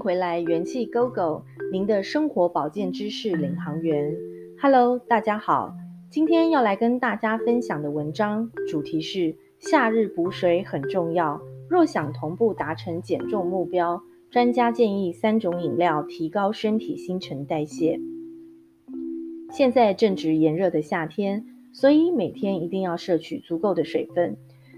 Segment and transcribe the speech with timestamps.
[0.00, 4.16] 回来，元气 Go Go，您的生活保健知识领航员。
[4.58, 5.74] Hello，大家好，
[6.10, 11.38] 今天要来跟大家分享的文章主题是：夏日补水很重要。
[11.68, 18.00] 若想同步达成减重目标，专家建议三种饮料提高身体新陈代谢。
[19.52, 21.44] 现在正值炎热的夏天，
[21.74, 24.34] 所以每天一定要摄取足够的水分。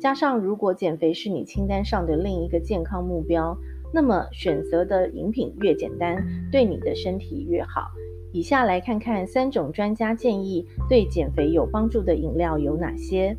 [0.00, 3.56] 加上，如果减肥是你清单上的另一个健康目标，
[3.94, 7.86] 那么选择的饮品越简单，对你的身体越好。
[8.32, 13.36] 以下来看看三种专家建议对减肥有帮助的饮料有哪些。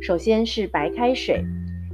[0.00, 1.44] 首先是白开水，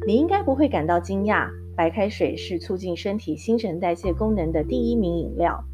[0.07, 5.65] 你应该不会感到惊讶，白开水是促进身体新陈代谢功能的第一名饮料。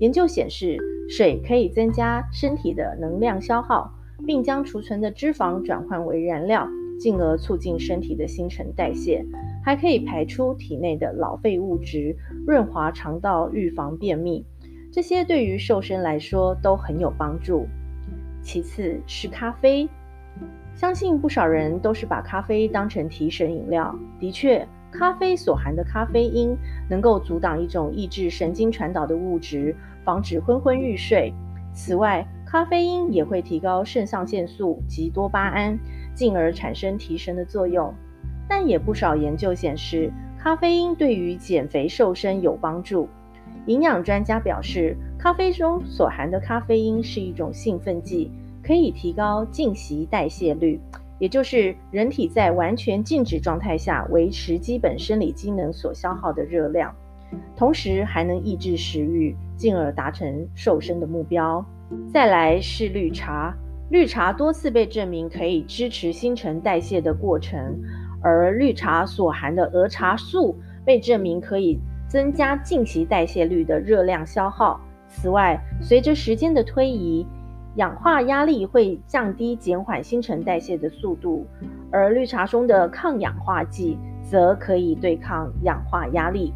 [0.00, 0.76] 研究显示，
[1.08, 3.88] 水可以增加身体的能量消耗，
[4.26, 6.68] 并将储存的脂肪转换为燃料。
[6.98, 9.24] 进而促进身体的新陈代谢，
[9.68, 12.16] 还可以排出体内的老废物质，
[12.46, 14.42] 润滑肠道，预防便秘。
[14.90, 17.66] 这些对于瘦身来说都很有帮助。
[18.40, 19.86] 其次是咖啡，
[20.74, 23.94] 相信不少人都是把咖啡当成提神饮料。
[24.18, 26.56] 的确，咖啡所含的咖啡因
[26.88, 31.30] 能够阻挡一种抑制神经传导的物质，防止昏昏欲睡。
[31.74, 35.78] 此外，咖啡因也会提高肾上腺素及多巴胺。
[36.14, 37.94] 进而产生提神的作用，
[38.48, 43.08] 但也不少研究显示，咖啡因对于减肥瘦身有帮助。
[43.66, 48.30] 营养专家表示，咖啡中所含的咖啡因是一种兴奋剂，
[48.62, 50.80] 可以提高静息代谢率，
[51.18, 56.94] 也就是人体在完全静止状态下维持基本生理机能所消耗的热量，
[57.56, 61.62] 同时还能抑制食欲，进而达成瘦身的目标。
[62.10, 63.54] 再来是绿茶。
[63.90, 67.58] 绿茶多次被证明可以支持新陈代谢的过程，
[68.20, 71.78] 而绿茶所含的儿茶素被证明可以
[72.08, 74.80] 增加静息代谢率的热量消耗。
[75.08, 77.26] 此外，随着时间的推移，
[77.76, 81.46] 氧化压力会降低、减缓新陈代谢的速度，
[81.90, 86.52] 而绿茶中的抗氧化剂则可以对抗氧化压力。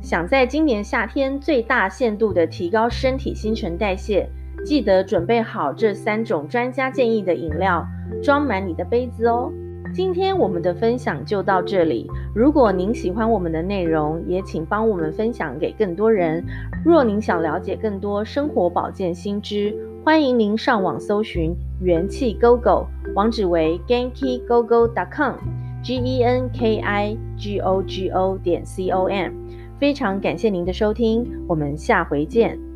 [0.00, 4.28] 想在今年夏天最大限度地提高身体新陈代谢。
[4.62, 7.86] 记得准备好这三种专家建议的饮料，
[8.22, 9.50] 装满你的杯子哦。
[9.92, 12.08] 今天我们的分享就到这里。
[12.32, 16.44] 如果您喜欢我们的内容，也请帮我们分享给更多人。
[16.84, 19.74] 若您想了解更多生活保健新知，
[20.04, 21.52] 欢迎您上网搜寻
[21.82, 29.32] 元气 Go Go，网址为 genkigogo.com，g e n k i g o g o 点 c o m。
[29.80, 32.69] 非常感谢您的收听，我们下回见。